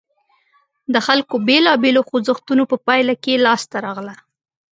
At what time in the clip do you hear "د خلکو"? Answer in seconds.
0.93-1.35